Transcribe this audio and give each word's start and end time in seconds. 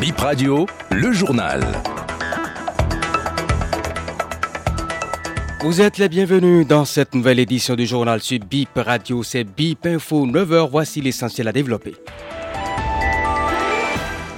Bip 0.00 0.18
Radio, 0.18 0.66
le 0.90 1.10
journal. 1.10 1.64
Vous 5.62 5.80
êtes 5.80 5.96
les 5.96 6.10
bienvenus 6.10 6.66
dans 6.66 6.84
cette 6.84 7.14
nouvelle 7.14 7.38
édition 7.38 7.74
du 7.74 7.86
journal 7.86 8.20
sur 8.20 8.38
BIP 8.38 8.68
Radio. 8.76 9.22
C'est 9.22 9.44
BIP 9.44 9.86
Info 9.86 10.26
9h. 10.26 10.68
Voici 10.70 11.00
l'essentiel 11.00 11.48
à 11.48 11.52
développer. 11.52 11.94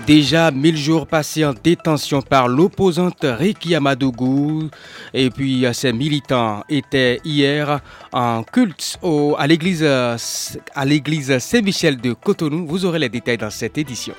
Déjà 0.06 0.52
1000 0.52 0.76
jours 0.76 1.06
passés 1.08 1.44
en 1.44 1.52
détention 1.52 2.22
par 2.22 2.46
l'opposante 2.46 3.24
Riki 3.24 3.74
Amadougou 3.74 4.70
et 5.12 5.28
puis 5.28 5.66
ses 5.72 5.92
militants 5.92 6.62
étaient 6.68 7.20
hier 7.24 7.80
en 8.12 8.44
culte 8.44 8.98
à 9.36 9.46
l'église 9.46 11.38
Saint-Michel 11.38 12.00
de 12.00 12.12
Cotonou. 12.12 12.64
Vous 12.66 12.84
aurez 12.84 13.00
les 13.00 13.08
détails 13.08 13.38
dans 13.38 13.50
cette 13.50 13.76
édition. 13.76 14.14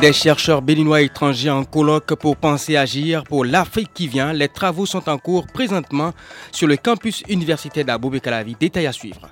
Des 0.00 0.12
chercheurs 0.12 0.62
béninois 0.62 1.00
étrangers 1.00 1.50
en 1.50 1.64
colloque 1.64 2.14
pour 2.14 2.36
penser 2.36 2.76
agir 2.76 3.24
pour 3.24 3.44
l'Afrique 3.44 3.90
qui 3.92 4.06
vient. 4.06 4.32
Les 4.32 4.46
travaux 4.46 4.86
sont 4.86 5.08
en 5.08 5.18
cours 5.18 5.48
présentement 5.48 6.12
sur 6.52 6.68
le 6.68 6.76
campus 6.76 7.24
universitaire 7.28 7.84
d'Abou-Bekalavi. 7.84 8.54
Détails 8.60 8.86
à 8.86 8.92
suivre. 8.92 9.28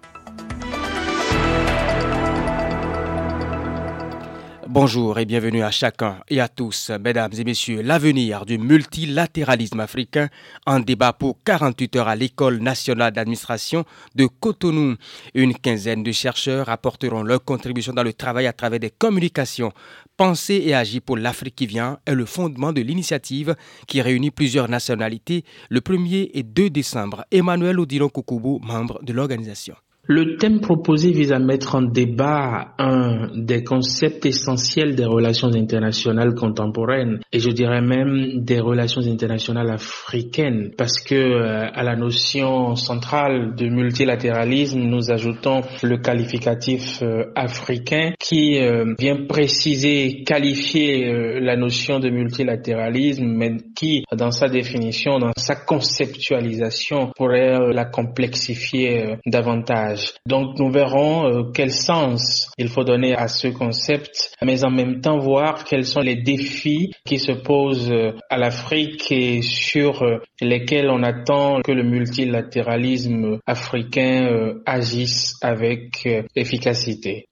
Bonjour 4.69 5.17
et 5.21 5.27
bienvenue 5.27 5.63
à 5.63 5.71
chacun 5.71 6.17
et 6.29 6.41
à 6.41 6.49
tous, 6.49 6.91
mesdames 7.01 7.31
et 7.39 7.45
messieurs. 7.45 7.83
L'avenir 7.83 8.45
du 8.45 8.59
multilatéralisme 8.59 9.79
africain 9.79 10.29
en 10.67 10.81
débat 10.81 11.13
pour 11.13 11.39
48 11.45 11.95
heures 11.95 12.09
à 12.09 12.17
l'École 12.17 12.59
nationale 12.59 13.13
d'administration 13.13 13.85
de 14.17 14.27
Cotonou. 14.27 14.97
Une 15.35 15.55
quinzaine 15.55 16.03
de 16.03 16.11
chercheurs 16.11 16.69
apporteront 16.69 17.23
leur 17.23 17.45
contribution 17.45 17.93
dans 17.93 18.03
le 18.03 18.13
travail 18.13 18.49
à 18.49 18.53
travers 18.53 18.81
des 18.81 18.91
communications. 18.91 19.71
Penser 20.17 20.61
et 20.65 20.75
agir 20.75 21.01
pour 21.03 21.17
l'Afrique 21.17 21.55
qui 21.55 21.67
vient 21.67 22.01
est 22.05 22.15
le 22.15 22.27
fondement 22.27 22.73
de 22.73 22.81
l'initiative 22.81 23.55
qui 23.87 24.03
réunit 24.03 24.33
plusieurs 24.33 24.69
nationalités 24.69 25.45
le 25.71 25.79
1er 25.79 26.31
et 26.35 26.43
2 26.43 26.71
décembre. 26.71 27.25
Emmanuel 27.31 27.79
Odilon 27.79 28.09
Kokoubou, 28.09 28.59
membre 28.65 29.01
de 29.05 29.13
l'organisation. 29.13 29.77
Le 30.09 30.37
thème 30.37 30.61
proposé 30.61 31.11
vise 31.11 31.33
à 31.33 31.41
mettre 31.41 31.75
en 31.75 31.83
débat 31.83 32.75
un 32.79 33.29
des 33.35 33.65
concepts 33.65 34.25
essentiels 34.25 34.95
des 34.95 35.05
relations 35.05 35.49
internationales 35.53 36.35
contemporaines 36.37 37.19
et 37.33 37.41
je 37.41 37.51
dirais 37.51 37.81
même 37.81 38.45
des 38.45 38.61
relations 38.61 39.01
internationales 39.03 39.69
africaines 39.69 40.71
parce 40.79 41.01
que 41.01 41.17
euh, 41.17 41.67
à 41.75 41.83
la 41.83 41.97
notion 41.97 42.77
centrale 42.77 43.57
de 43.57 43.67
multilatéralisme 43.67 44.79
nous 44.79 45.11
ajoutons 45.11 45.63
le 45.83 45.97
qualificatif 45.97 47.03
euh, 47.03 47.25
africain 47.35 48.13
qui 48.21 48.61
euh, 48.61 48.95
vient 49.01 49.27
préciser, 49.29 50.23
qualifier 50.25 51.41
la 51.41 51.57
notion 51.57 51.99
de 51.99 52.11
multilatéralisme 52.11 53.27
mais 53.27 53.57
qui 53.75 54.05
dans 54.15 54.31
sa 54.31 54.49
définition, 54.49 55.19
dans 55.19 55.33
sa 55.37 55.57
conceptualisation 55.57 57.11
pourrait 57.17 57.73
la 57.73 57.87
complexifier 57.87 59.17
davantage. 59.27 59.96
Donc 60.27 60.59
nous 60.59 60.71
verrons 60.71 61.27
euh, 61.27 61.43
quel 61.55 61.71
sens 61.71 62.51
il 62.59 62.69
faut 62.69 62.85
donner 62.85 63.15
à 63.15 63.29
ce 63.29 63.49
concept, 63.49 64.35
mais 64.43 64.65
en 64.65 64.71
même 64.71 65.01
temps 65.01 65.19
voir 65.19 65.65
quels 65.65 65.85
sont 65.85 66.01
les 66.01 66.17
défis 66.17 66.93
qui 67.05 67.19
se 67.19 67.33
posent 67.33 67.91
euh, 67.91 68.13
à 68.31 68.39
l'Afrique 68.39 69.11
et 69.11 69.43
sur 69.43 70.03
euh, 70.03 70.19
lesquels 70.41 70.91
on 70.91 71.03
attend 71.03 71.61
que 71.63 71.73
le 71.73 71.83
multilatéralisme 71.83 73.39
africain 73.47 74.55
agisse 74.67 75.35
avec 75.43 76.09
efficacité. 76.35 77.27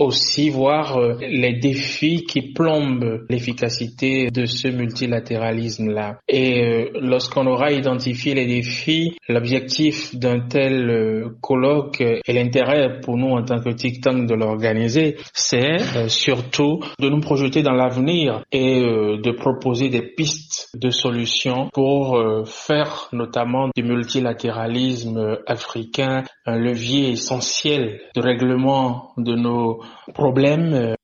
Aussi 0.00 0.48
voir 0.48 0.96
euh, 0.96 1.14
les 1.20 1.52
défis 1.52 2.24
qui 2.24 2.40
plombent 2.40 3.26
l'efficacité 3.28 4.30
de 4.30 4.46
ce 4.46 4.68
multilatéralisme-là. 4.68 6.18
Et 6.26 6.64
euh, 6.64 6.90
lorsqu'on 7.00 7.46
aura 7.46 7.70
identifié 7.70 8.34
les 8.34 8.46
défis, 8.46 9.14
l'objectif 9.28 10.16
d'un 10.16 10.40
tel 10.40 10.88
euh, 10.88 11.36
colloque 11.42 12.00
et 12.00 12.32
l'intérêt 12.32 13.00
pour 13.02 13.18
nous 13.18 13.28
en 13.36 13.42
tant 13.44 13.60
que 13.60 13.68
think 13.70 14.00
tank 14.00 14.26
de 14.26 14.34
l'organiser, 14.34 15.16
c'est 15.34 16.08
surtout 16.08 16.80
de 16.98 17.08
nous 17.10 17.20
projeter 17.20 17.62
dans 17.62 17.72
l'avenir 17.74 18.42
et 18.52 18.80
de 18.80 19.30
proposer 19.32 19.90
des 19.90 20.00
pistes 20.02 20.70
de 20.74 20.88
solutions 20.90 21.68
pour 21.72 22.18
faire 22.46 23.08
notamment 23.12 23.68
du 23.76 23.82
multilatéralisme 23.82 25.38
africain 25.46 26.24
un 26.46 26.56
levier 26.56 27.10
essentiel 27.10 28.00
de 28.14 28.20
règlement 28.22 29.12
de 29.18 29.34
nos 29.34 29.80
problème. 30.12 30.74
Euh, 30.74 30.94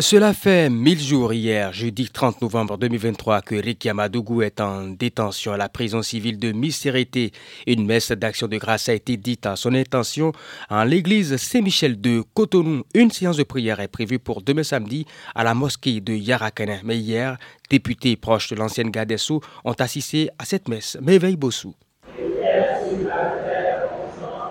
Cela 0.00 0.32
fait 0.32 0.70
1000 0.70 0.98
jours 0.98 1.34
hier, 1.34 1.74
jeudi 1.74 2.08
30 2.08 2.40
novembre 2.40 2.78
2023, 2.78 3.42
que 3.42 3.54
Ricky 3.54 3.90
Amadougou 3.90 4.40
est 4.40 4.58
en 4.62 4.88
détention 4.88 5.52
à 5.52 5.58
la 5.58 5.68
prison 5.68 6.00
civile 6.00 6.38
de 6.38 6.52
Missérété. 6.52 7.32
Une 7.66 7.84
messe 7.84 8.10
d'action 8.10 8.48
de 8.48 8.56
grâce 8.56 8.88
a 8.88 8.94
été 8.94 9.18
dite 9.18 9.44
à 9.44 9.56
son 9.56 9.74
intention 9.74 10.32
en 10.70 10.84
l'église 10.84 11.36
Saint-Michel 11.36 12.00
de 12.00 12.22
Cotonou. 12.32 12.82
Une 12.94 13.10
séance 13.10 13.36
de 13.36 13.42
prière 13.42 13.80
est 13.80 13.88
prévue 13.88 14.18
pour 14.18 14.40
demain 14.40 14.62
samedi 14.62 15.04
à 15.34 15.44
la 15.44 15.52
mosquée 15.52 16.00
de 16.00 16.14
Yarakana. 16.14 16.78
Mais 16.82 16.96
hier, 16.96 17.36
députés 17.68 18.16
proches 18.16 18.48
de 18.48 18.56
l'ancienne 18.56 18.90
garde 18.90 19.14
ont 19.64 19.72
assisté 19.72 20.30
à 20.38 20.46
cette 20.46 20.68
messe. 20.68 20.96
Méveille 21.02 21.36
Bossou. 21.36 21.74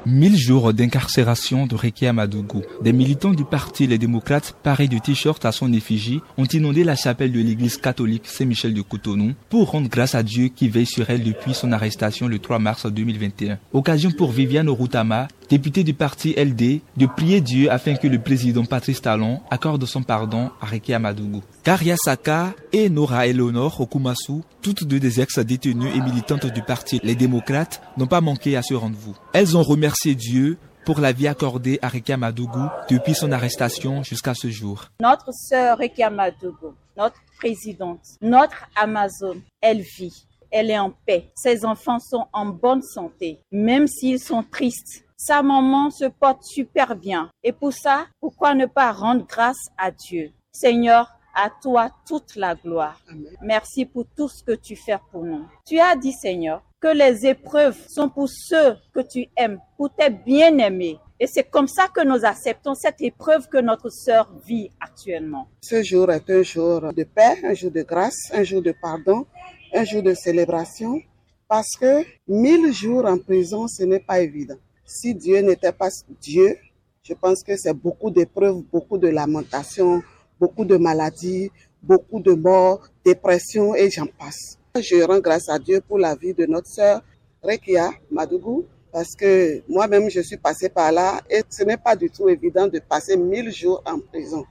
Mille 0.05 0.37
jours 0.37 0.73
d'incarcération 0.73 1.67
de 1.67 1.75
Rekia 1.75 2.11
Amadougou. 2.11 2.61
Des 2.81 2.93
militants 2.93 3.33
du 3.33 3.43
parti 3.43 3.85
Les 3.85 3.97
Démocrates, 3.97 4.55
parés 4.63 4.87
de 4.87 4.97
t-shirts 4.97 5.43
à 5.43 5.51
son 5.51 5.73
effigie, 5.73 6.21
ont 6.37 6.45
inondé 6.45 6.85
la 6.85 6.95
chapelle 6.95 7.33
de 7.33 7.41
l'église 7.41 7.77
catholique 7.77 8.27
Saint-Michel 8.27 8.73
de 8.73 8.81
Cotonou 8.81 9.33
pour 9.49 9.71
rendre 9.71 9.89
grâce 9.89 10.15
à 10.15 10.23
Dieu 10.23 10.47
qui 10.47 10.69
veille 10.69 10.85
sur 10.85 11.09
elle 11.09 11.23
depuis 11.23 11.53
son 11.53 11.73
arrestation 11.73 12.27
le 12.27 12.39
3 12.39 12.59
mars 12.59 12.85
2021. 12.85 13.59
Occasion 13.73 14.11
pour 14.11 14.31
Viviane 14.31 14.69
Routama, 14.69 15.27
députée 15.49 15.83
du 15.83 15.93
parti 15.93 16.33
LD, 16.33 16.81
de 16.97 17.05
prier 17.05 17.41
Dieu 17.41 17.71
afin 17.71 17.95
que 17.95 18.07
le 18.07 18.19
président 18.19 18.65
Patrice 18.65 19.01
Talon 19.01 19.41
accorde 19.49 19.83
son 19.85 20.03
pardon 20.03 20.51
à 20.61 20.65
Rekia 20.67 20.97
Amadougou. 20.97 21.41
Karia 21.63 21.95
Saka 21.97 22.53
et 22.71 22.89
Nora 22.89 23.27
Eleonore 23.27 23.81
Okumasu, 23.81 24.41
toutes 24.61 24.85
deux 24.85 24.99
des 24.99 25.19
ex-détenues 25.21 25.89
et 25.89 26.01
militantes 26.01 26.45
du 26.45 26.61
parti 26.61 26.99
Les 27.03 27.15
Démocrates, 27.15 27.81
n'ont 27.97 28.07
pas 28.07 28.21
manqué 28.21 28.55
à 28.55 28.61
ce 28.61 28.75
rendez-vous. 28.75 29.15
Elles 29.33 29.57
ont 29.57 29.63
remercié 29.63 30.15
Dieu 30.15 30.57
pour 30.85 30.99
la 30.99 31.11
vie 31.11 31.27
accordée 31.27 31.79
à 31.81 31.89
Rekia 31.89 32.17
Madougou 32.17 32.67
depuis 32.89 33.13
son 33.13 33.31
arrestation 33.31 34.03
jusqu'à 34.03 34.33
ce 34.33 34.49
jour. 34.49 34.85
Notre 35.01 35.31
sœur 35.33 35.77
Rekia 35.77 36.09
Madougou, 36.09 36.73
notre 36.97 37.21
présidente, 37.37 38.01
notre 38.21 38.67
Amazon, 38.75 39.35
elle 39.61 39.81
vit, 39.81 40.25
elle 40.51 40.71
est 40.71 40.79
en 40.79 40.91
paix. 41.05 41.29
Ses 41.35 41.65
enfants 41.65 41.99
sont 41.99 42.25
en 42.33 42.47
bonne 42.47 42.81
santé, 42.81 43.39
même 43.51 43.87
s'ils 43.87 44.19
sont 44.19 44.43
tristes. 44.43 45.05
Sa 45.21 45.43
maman 45.43 45.91
se 45.91 46.05
porte 46.05 46.43
super 46.45 46.95
bien. 46.95 47.29
Et 47.43 47.51
pour 47.51 47.73
ça, 47.73 48.07
pourquoi 48.21 48.53
ne 48.53 48.65
pas 48.65 48.93
rendre 48.93 49.25
grâce 49.27 49.67
à 49.77 49.91
Dieu? 49.91 50.31
Seigneur, 50.53 51.11
à 51.35 51.49
toi 51.61 51.91
toute 52.07 52.37
la 52.37 52.55
gloire. 52.55 53.03
Merci 53.41 53.85
pour 53.85 54.05
tout 54.15 54.29
ce 54.29 54.41
que 54.41 54.53
tu 54.53 54.77
fais 54.77 54.97
pour 55.11 55.25
nous. 55.25 55.45
Tu 55.65 55.77
as 55.77 55.97
dit, 55.97 56.13
Seigneur, 56.13 56.63
que 56.79 56.87
les 56.87 57.25
épreuves 57.25 57.77
sont 57.89 58.07
pour 58.07 58.29
ceux 58.29 58.77
que 58.93 59.01
tu 59.01 59.25
aimes, 59.35 59.59
pour 59.75 59.93
tes 59.93 60.09
bien-aimés. 60.09 60.97
Et 61.19 61.27
c'est 61.27 61.43
comme 61.43 61.67
ça 61.67 61.89
que 61.93 62.01
nous 62.01 62.23
acceptons 62.23 62.73
cette 62.73 63.01
épreuve 63.01 63.49
que 63.49 63.57
notre 63.57 63.89
sœur 63.89 64.31
vit 64.45 64.71
actuellement. 64.79 65.49
Ce 65.61 65.83
jour 65.83 66.09
est 66.11 66.29
un 66.29 66.43
jour 66.43 66.93
de 66.93 67.03
paix, 67.03 67.35
un 67.43 67.53
jour 67.53 67.71
de 67.71 67.81
grâce, 67.81 68.31
un 68.33 68.43
jour 68.43 68.61
de 68.61 68.73
pardon, 68.81 69.25
un 69.73 69.83
jour 69.83 70.01
de 70.01 70.13
célébration, 70.13 71.01
parce 71.49 71.75
que 71.75 72.05
mille 72.25 72.71
jours 72.71 73.05
en 73.05 73.17
prison, 73.17 73.67
ce 73.67 73.83
n'est 73.83 73.99
pas 73.99 74.21
évident. 74.21 74.55
Si 74.91 75.13
Dieu 75.13 75.41
n'était 75.41 75.71
pas 75.71 75.89
Dieu, 76.19 76.57
je 77.03 77.13
pense 77.13 77.43
que 77.43 77.55
c'est 77.55 77.75
beaucoup 77.75 78.09
d'épreuves, 78.09 78.63
beaucoup 78.73 78.97
de 78.97 79.07
lamentations, 79.07 80.01
beaucoup 80.39 80.65
de 80.65 80.77
maladies, 80.77 81.51
beaucoup 81.83 82.19
de 82.19 82.33
morts, 82.33 82.89
dépression 83.05 83.75
et 83.75 83.91
j'en 83.91 84.07
passe. 84.07 84.57
Je 84.75 85.03
rends 85.03 85.19
grâce 85.19 85.47
à 85.47 85.59
Dieu 85.59 85.79
pour 85.87 85.99
la 85.99 86.15
vie 86.15 86.33
de 86.33 86.47
notre 86.47 86.69
sœur 86.69 87.03
Rekia 87.43 87.91
Madougou 88.09 88.65
parce 88.91 89.13
que 89.15 89.61
moi-même 89.69 90.09
je 90.09 90.21
suis 90.21 90.37
passée 90.37 90.69
par 90.69 90.91
là 90.91 91.21
et 91.29 91.43
ce 91.47 91.63
n'est 91.63 91.77
pas 91.77 91.95
du 91.95 92.09
tout 92.09 92.27
évident 92.27 92.67
de 92.67 92.79
passer 92.79 93.15
mille 93.15 93.51
jours 93.51 93.83
en 93.85 93.99
prison. 93.99 94.43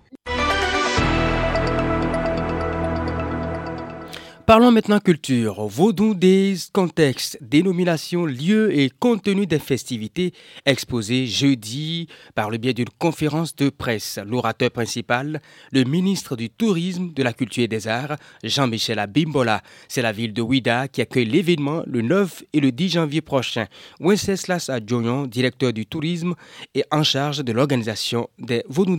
Parlons 4.49 4.73
maintenant 4.73 4.99
culture. 4.99 5.67
Vaudou 5.67 6.15
Days, 6.15 6.71
contexte, 6.73 7.37
dénomination, 7.43 8.25
lieu 8.25 8.75
et 8.75 8.89
contenu 8.89 9.47
des 9.47 9.59
festivités 9.59 10.33
exposés 10.65 11.27
jeudi 11.27 12.09
par 12.35 12.49
le 12.49 12.57
biais 12.57 12.73
d'une 12.73 12.89
conférence 12.99 13.55
de 13.55 13.69
presse. 13.69 14.19
L'orateur 14.25 14.71
principal, 14.71 15.43
le 15.71 15.85
ministre 15.85 16.35
du 16.35 16.49
Tourisme, 16.49 17.13
de 17.13 17.23
la 17.23 17.35
Culture 17.35 17.65
et 17.65 17.69
des 17.69 17.89
Arts, 17.89 18.17
Jean-Michel 18.43 18.99
Abimbola. 18.99 19.61
C'est 19.87 20.01
la 20.01 20.13
ville 20.13 20.33
de 20.33 20.41
Ouida 20.41 20.89
qui 20.89 21.03
accueille 21.03 21.27
l'événement 21.27 21.83
le 21.87 22.01
9 22.01 22.45
et 22.55 22.61
le 22.61 22.73
10 22.73 22.89
janvier 22.89 23.21
prochain. 23.21 23.67
Wenceslas 24.01 24.71
Adjoyon, 24.71 25.27
directeur 25.27 25.75
du 25.75 25.85
tourisme, 25.85 26.35
est 26.75 26.87
en 26.91 27.03
charge 27.03 27.45
de 27.45 27.53
l'organisation 27.53 28.31
des 28.39 28.65
Vaudou. 28.67 28.97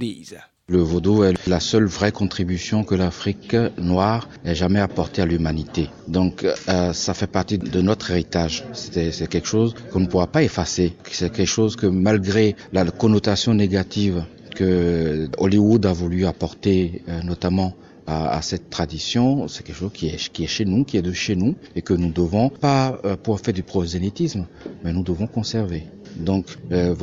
Le 0.70 0.78
vaudou 0.78 1.24
est 1.24 1.34
la 1.48 1.60
seule 1.60 1.86
vraie 1.86 2.12
contribution 2.12 2.84
que 2.84 2.94
l'Afrique 2.94 3.56
noire 3.80 4.30
ait 4.46 4.54
jamais 4.54 4.80
apportée 4.80 5.24
à 5.24 5.26
l'humanité. 5.26 5.90
Donc 6.08 6.46
euh, 6.46 6.94
ça 6.94 7.16
fait 7.16 7.26
partie 7.26 7.58
de 7.58 7.82
notre 7.82 8.12
héritage. 8.12 8.64
C'est 8.74 9.28
quelque 9.28 9.48
chose 9.48 9.74
qu'on 9.92 10.02
ne 10.02 10.06
pourra 10.06 10.28
pas 10.28 10.44
effacer. 10.44 10.94
C'est 11.10 11.32
quelque 11.32 11.48
chose 11.48 11.76
que 11.76 11.88
malgré 11.88 12.56
la 12.72 12.86
connotation 12.86 13.56
négative 13.56 14.24
que 14.56 15.28
Hollywood 15.40 15.88
a 15.88 15.94
voulu 15.94 16.28
apporter, 16.28 17.02
euh, 17.10 17.24
notamment 17.24 17.74
à, 18.06 18.42
cette 18.42 18.70
tradition, 18.70 19.48
c'est 19.48 19.64
quelque 19.64 19.78
chose 19.78 19.92
qui 19.94 20.08
est, 20.08 20.32
qui 20.32 20.44
est 20.44 20.48
chez 20.48 20.66
nous, 20.66 20.84
qui 20.84 20.98
est 20.98 21.02
de 21.02 21.14
chez 21.14 21.36
nous, 21.36 21.56
et 21.76 21.82
que 21.82 21.94
nous 21.94 22.12
devons 22.12 22.50
pas 22.50 23.00
euh, 23.06 23.16
pour 23.16 23.40
faire 23.40 23.54
du 23.54 23.64
prosélytisme, 23.64 24.48
mais 24.84 24.92
nous 24.92 25.04
devons 25.04 25.28
conserver. 25.28 25.84
Donc, 26.20 26.58
euh, 26.72 26.94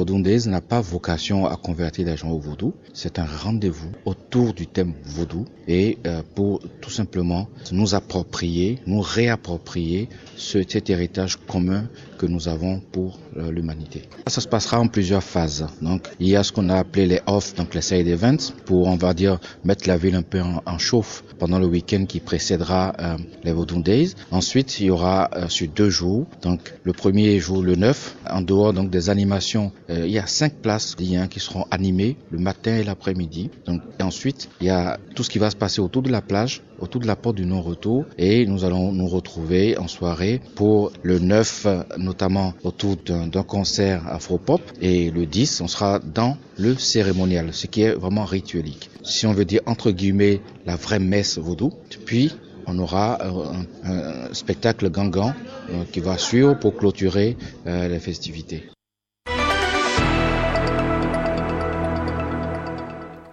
n'a 0.47 0.61
pas 0.61 0.81
vocation 0.81 1.47
à 1.47 1.57
convertir 1.57 2.07
les 2.07 2.17
gens 2.17 2.31
au 2.31 2.39
vaudou. 2.39 2.75
C'est 2.93 3.19
un 3.19 3.25
rendez-vous 3.25 3.91
autour 4.05 4.53
du 4.53 4.67
thème 4.67 4.93
vaudou 5.05 5.47
et 5.67 5.99
euh, 6.07 6.23
pour 6.35 6.61
tout 6.81 6.91
simplement 6.91 7.49
nous 7.73 7.95
approprier, 7.95 8.79
nous 8.87 9.01
réapproprier 9.01 10.09
cet 10.37 10.91
héritage 10.91 11.37
commun 11.37 11.89
que 12.17 12.27
nous 12.27 12.49
avons 12.49 12.81
pour 12.81 13.19
euh, 13.37 13.51
l'humanité. 13.51 14.03
Ça 14.27 14.41
se 14.41 14.49
passera 14.49 14.81
en 14.81 14.89
plusieurs 14.89 15.23
phases. 15.23 15.67
Donc, 15.83 16.09
il 16.21 16.29
y 16.29 16.37
a 16.37 16.43
ce 16.43 16.53
qu'on 16.53 16.69
a 16.69 16.77
appelé 16.77 17.07
les 17.07 17.21
off, 17.27 17.55
donc 17.55 17.75
les 17.75 17.81
side 17.81 18.09
events, 18.09 18.53
pour 18.65 18.87
on 18.87 18.97
va 18.97 19.15
dire 19.15 19.39
mettre 19.65 19.89
la 19.89 19.97
ville 19.97 20.15
un 20.15 20.23
peu 20.23 20.41
en, 20.41 20.79
chauffe 20.79 21.25
pendant 21.39 21.59
le 21.59 21.67
week-end 21.67 22.05
qui 22.07 22.21
précédera 22.21 22.93
euh, 22.99 23.17
les 23.45 23.53
Vaudou 23.53 23.83
Days. 23.83 24.15
Ensuite, 24.31 24.81
il 24.81 24.87
y 24.87 24.91
aura 24.91 25.31
euh, 25.35 25.49
sur 25.49 25.69
deux 25.69 25.91
jours. 25.91 26.27
Donc, 26.43 26.75
le 26.85 26.93
premier 26.93 27.39
jour, 27.39 27.63
le 27.63 27.77
9, 27.77 28.17
en 28.31 28.43
dehors 28.43 28.73
donc 28.73 28.91
des 28.91 29.11
animations, 29.11 29.73
il 29.89 30.11
y 30.11 30.19
a 30.19 30.27
cinq 30.27 30.55
places 30.55 30.95
qui 30.95 31.41
seront 31.41 31.65
animées 31.71 32.17
le 32.31 32.39
matin 32.39 32.77
et 32.77 32.85
l'après-midi. 32.85 33.51
Donc, 33.67 33.83
ensuite, 34.01 34.49
il 34.61 34.67
y 34.67 34.71
a 34.71 34.99
tout 35.15 35.23
ce 35.23 35.31
qui 35.31 35.39
va 35.39 35.51
se 35.51 35.57
passer 35.57 35.81
autour 35.81 36.03
de 36.03 36.11
la 36.11 36.23
plage 36.23 36.63
autour 36.79 37.01
de 37.01 37.07
la 37.07 37.17
porte 37.17 37.37
du 37.37 37.47
non-retour 37.47 38.05
et 38.19 38.47
nous 38.47 38.65
allons 38.65 38.93
nous 38.93 39.07
retrouver 39.07 39.79
en 39.79 39.89
soirée 39.89 40.41
pour 40.55 40.93
le 41.03 41.19
9 41.19 41.67
notamment 42.07 42.55
autour 42.65 42.97
d'un 42.97 43.43
concert 43.43 44.07
afro-pop. 44.09 44.63
Et 44.81 45.11
le 45.11 45.27
10 45.27 45.61
on 45.61 45.69
sera 45.69 45.99
dans 45.99 46.39
le 46.57 46.75
cérémonial 46.77 47.53
ce 47.53 47.67
qui 47.67 47.83
est 47.83 47.93
vraiment 47.93 48.25
rituelique. 48.25 48.91
Si 49.03 49.27
on 49.27 49.33
veut 49.33 49.45
dire 49.45 49.61
entre 49.67 49.91
guillemets 49.91 50.41
la 50.65 50.77
vraie 50.77 50.99
messe 50.99 51.39
vaudou. 51.39 51.73
Puis 52.07 52.33
on 52.67 52.79
aura 52.79 53.19
euh, 53.23 54.29
un, 54.29 54.35
spectacle 54.35 54.91
gangan 54.91 55.33
euh, 55.71 55.85
qui 55.93 56.01
va 56.01 56.19
suivre 56.19 56.59
pour 56.59 56.77
clôturer 56.77 57.37
euh, 57.67 57.89
les 57.89 58.01
festivités. 58.01 58.65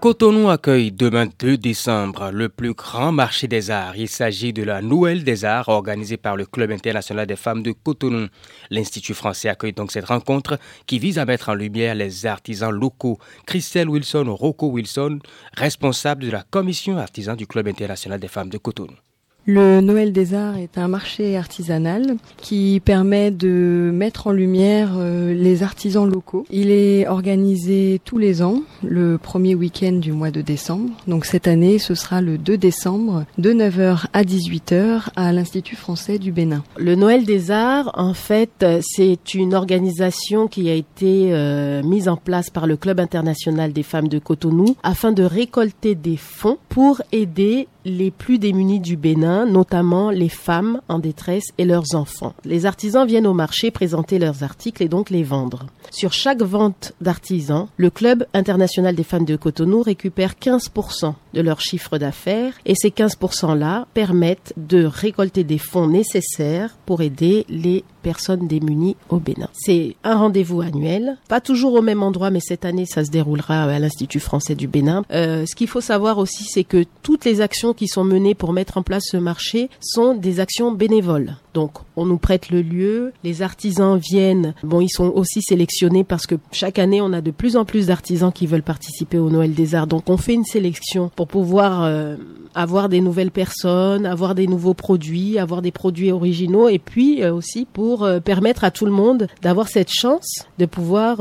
Cotonou 0.03 0.49
accueille 0.49 0.91
demain 0.91 1.29
2 1.39 1.55
décembre 1.55 2.29
le 2.29 2.49
plus 2.49 2.73
grand 2.73 3.13
marché 3.13 3.47
des 3.47 3.71
arts. 3.71 3.95
Il 3.95 4.09
s'agit 4.09 4.51
de 4.51 4.61
la 4.61 4.81
Noël 4.81 5.23
des 5.23 5.45
arts 5.45 5.69
organisée 5.69 6.17
par 6.17 6.35
le 6.35 6.45
Club 6.45 6.71
international 6.71 7.25
des 7.25 7.37
femmes 7.37 7.63
de 7.63 7.71
Cotonou. 7.71 8.27
L'Institut 8.69 9.13
français 9.13 9.47
accueille 9.47 9.71
donc 9.71 9.93
cette 9.93 10.03
rencontre 10.03 10.59
qui 10.87 10.99
vise 10.99 11.19
à 11.19 11.25
mettre 11.25 11.47
en 11.47 11.53
lumière 11.53 11.95
les 11.95 12.25
artisans 12.25 12.69
locaux. 12.69 13.17
Christelle 13.45 13.87
Wilson, 13.87 14.25
Rocco 14.27 14.67
Wilson, 14.67 15.19
responsable 15.53 16.25
de 16.25 16.31
la 16.31 16.43
commission 16.43 16.97
artisan 16.97 17.37
du 17.37 17.47
Club 17.47 17.69
international 17.69 18.19
des 18.19 18.27
femmes 18.27 18.49
de 18.49 18.57
Cotonou. 18.57 18.97
Le 19.45 19.81
Noël 19.81 20.13
des 20.13 20.33
Arts 20.33 20.55
est 20.55 20.77
un 20.77 20.87
marché 20.87 21.35
artisanal 21.35 22.15
qui 22.37 22.81
permet 22.83 23.29
de 23.29 23.91
mettre 23.93 24.27
en 24.27 24.31
lumière 24.31 24.91
euh, 24.95 25.33
les 25.33 25.63
artisans 25.63 26.09
locaux. 26.09 26.45
Il 26.49 26.71
est 26.71 27.09
organisé 27.09 27.99
tous 28.05 28.17
les 28.17 28.41
ans, 28.41 28.61
le 28.83 29.17
premier 29.17 29.53
week-end 29.53 29.91
du 29.91 30.13
mois 30.13 30.31
de 30.31 30.39
décembre. 30.39 30.91
Donc 31.07 31.25
cette 31.25 31.49
année, 31.49 31.77
ce 31.77 31.93
sera 31.93 32.21
le 32.21 32.37
2 32.37 32.57
décembre, 32.57 33.25
de 33.37 33.51
9h 33.51 34.05
à 34.13 34.23
18h 34.23 35.09
à 35.17 35.33
l'Institut 35.33 35.75
français 35.75 36.19
du 36.19 36.31
Bénin. 36.31 36.63
Le 36.77 36.95
Noël 36.95 37.25
des 37.25 37.51
Arts, 37.51 37.91
en 37.95 38.13
fait, 38.13 38.65
c'est 38.79 39.33
une 39.33 39.53
organisation 39.53 40.47
qui 40.47 40.69
a 40.69 40.73
été 40.73 41.33
euh, 41.33 41.83
mise 41.83 42.07
en 42.07 42.15
place 42.15 42.49
par 42.49 42.65
le 42.65 42.77
Club 42.77 43.01
international 43.01 43.73
des 43.73 43.83
femmes 43.83 44.07
de 44.07 44.19
Cotonou 44.19 44.77
afin 44.83 45.11
de 45.11 45.23
récolter 45.23 45.95
des 45.95 46.15
fonds 46.15 46.59
pour 46.69 47.01
aider 47.11 47.67
les 47.85 48.11
plus 48.11 48.39
démunis 48.39 48.79
du 48.79 48.97
Bénin, 48.97 49.45
notamment 49.45 50.09
les 50.09 50.29
femmes 50.29 50.81
en 50.87 50.99
détresse 50.99 51.51
et 51.57 51.65
leurs 51.65 51.95
enfants. 51.95 52.33
Les 52.45 52.65
artisans 52.65 53.07
viennent 53.07 53.27
au 53.27 53.33
marché 53.33 53.71
présenter 53.71 54.19
leurs 54.19 54.43
articles 54.43 54.83
et 54.83 54.87
donc 54.87 55.09
les 55.09 55.23
vendre. 55.23 55.67
Sur 55.91 56.13
chaque 56.13 56.41
vente 56.41 56.93
d'artisans, 57.01 57.67
le 57.77 57.89
Club 57.89 58.25
international 58.33 58.95
des 58.95 59.03
femmes 59.03 59.25
de 59.25 59.35
Cotonou 59.35 59.81
récupère 59.81 60.33
15% 60.41 61.13
de 61.33 61.41
leur 61.41 61.61
chiffre 61.61 61.97
d'affaires 61.97 62.53
et 62.65 62.75
ces 62.75 62.89
15%-là 62.89 63.87
permettent 63.93 64.53
de 64.57 64.85
récolter 64.85 65.43
des 65.43 65.57
fonds 65.57 65.87
nécessaires 65.87 66.75
pour 66.85 67.01
aider 67.01 67.45
les 67.49 67.83
personnes 68.03 68.47
démunies 68.47 68.95
au 69.09 69.17
Bénin. 69.17 69.49
C'est 69.53 69.95
un 70.03 70.15
rendez-vous 70.15 70.61
annuel, 70.61 71.17
pas 71.27 71.41
toujours 71.41 71.73
au 71.73 71.81
même 71.81 72.03
endroit, 72.03 72.29
mais 72.29 72.41
cette 72.41 72.65
année, 72.65 72.85
ça 72.85 73.03
se 73.03 73.09
déroulera 73.09 73.63
à 73.63 73.79
l'Institut 73.79 74.19
français 74.19 74.55
du 74.55 74.67
Bénin. 74.67 75.03
Euh, 75.11 75.45
ce 75.47 75.55
qu'il 75.55 75.67
faut 75.67 75.81
savoir 75.81 76.17
aussi, 76.19 76.43
c'est 76.43 76.63
que 76.63 76.85
toutes 77.01 77.25
les 77.25 77.41
actions 77.41 77.73
qui 77.73 77.87
sont 77.87 78.03
menées 78.03 78.35
pour 78.35 78.53
mettre 78.53 78.77
en 78.77 78.83
place 78.83 79.03
ce 79.09 79.17
marché 79.17 79.69
sont 79.81 80.13
des 80.13 80.39
actions 80.39 80.71
bénévoles. 80.71 81.35
Donc, 81.53 81.73
on 81.95 82.05
nous 82.05 82.17
prête 82.17 82.49
le 82.49 82.61
lieu, 82.61 83.13
les 83.23 83.41
artisans 83.41 83.97
viennent. 83.97 84.55
Bon, 84.63 84.81
ils 84.81 84.89
sont 84.89 85.11
aussi 85.13 85.41
sélectionnés 85.41 86.03
parce 86.03 86.25
que 86.25 86.35
chaque 86.51 86.79
année, 86.79 87.01
on 87.01 87.13
a 87.13 87.21
de 87.21 87.31
plus 87.31 87.55
en 87.55 87.65
plus 87.65 87.87
d'artisans 87.87 88.31
qui 88.31 88.47
veulent 88.47 88.63
participer 88.63 89.19
au 89.19 89.29
Noël 89.29 89.53
des 89.53 89.75
Arts. 89.75 89.87
Donc, 89.87 90.09
on 90.09 90.17
fait 90.17 90.33
une 90.33 90.45
sélection 90.45 91.11
pour 91.15 91.27
pouvoir 91.27 91.83
euh, 91.83 92.15
avoir 92.55 92.89
des 92.89 93.01
nouvelles 93.01 93.31
personnes, 93.31 94.05
avoir 94.05 94.33
des 94.33 94.47
nouveaux 94.47 94.73
produits, 94.73 95.37
avoir 95.37 95.61
des 95.61 95.71
produits 95.71 96.11
originaux 96.11 96.69
et 96.69 96.79
puis 96.79 97.21
euh, 97.21 97.33
aussi 97.33 97.67
pour 97.71 98.03
euh, 98.03 98.19
permettre 98.19 98.63
à 98.63 98.71
tout 98.71 98.85
le 98.85 98.91
monde 98.91 99.27
d'avoir 99.41 99.67
cette 99.67 99.91
chance 99.91 100.45
de 100.57 100.65
pouvoir 100.65 101.17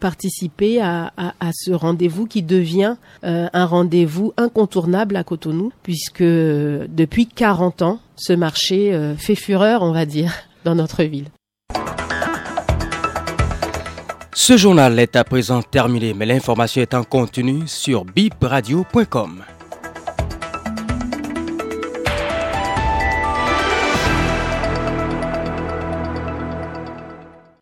participer 0.00 0.80
à, 0.80 1.12
à, 1.16 1.34
à 1.40 1.50
ce 1.52 1.72
rendez-vous 1.72 2.26
qui 2.26 2.42
devient 2.42 2.96
un 3.22 3.66
rendez-vous 3.66 4.32
incontournable 4.36 5.16
à 5.16 5.24
Cotonou 5.24 5.72
puisque 5.82 6.22
depuis 6.22 7.26
40 7.26 7.82
ans, 7.82 8.00
ce 8.16 8.32
marché 8.32 8.94
euh, 8.94 9.16
fait 9.16 9.34
fureur, 9.34 9.82
on 9.82 9.92
va 9.92 10.06
dire, 10.06 10.32
dans 10.64 10.74
notre 10.74 11.04
ville. 11.04 11.28
Ce 14.32 14.56
journal 14.56 14.98
est 14.98 15.16
à 15.16 15.24
présent 15.24 15.62
terminé, 15.62 16.12
mais 16.12 16.26
l'information 16.26 16.82
est 16.82 16.94
en 16.94 17.04
continu 17.04 17.68
sur 17.68 18.04
bipradio.com. 18.04 19.44